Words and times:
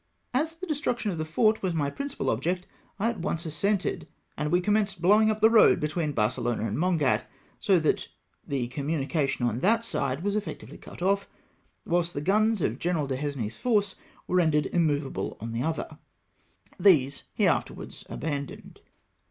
As 0.33 0.55
the 0.55 0.65
destruction 0.65 1.11
of 1.11 1.19
the 1.19 1.25
fort 1.25 1.61
was 1.61 1.75
my 1.75 1.91
principal 1.91 2.31
object, 2.31 2.65
I 2.97 3.11
at 3.11 3.19
once 3.19 3.45
assented, 3.45 4.09
and 4.35 4.51
we 4.51 4.59
commenced 4.59 4.99
blowing 4.99 5.29
up 5.29 5.41
the 5.41 5.49
road 5.51 5.79
between 5.79 6.11
Barcelona 6.11 6.65
and 6.65 6.75
Mongat, 6.75 7.25
so 7.59 7.77
that 7.77 8.07
the 8.43 8.67
communication 8.69 9.45
on 9.45 9.59
that 9.59 9.85
side 9.85 10.23
was 10.23 10.35
effectively 10.35 10.79
cut 10.79 11.03
off, 11.03 11.27
whilst 11.85 12.15
the 12.15 12.19
guns 12.21 12.63
of 12.63 12.79
General 12.79 13.05
Duhesme's 13.05 13.57
force 13.57 13.93
were 14.25 14.37
ren 14.37 14.49
dered 14.51 14.65
immovable 14.73 15.37
on 15.39 15.51
the 15.51 15.61
other; 15.61 15.99
these 16.79 17.25
he 17.35 17.45
afterwards 17.45 18.03
abandoned. 18.09 18.81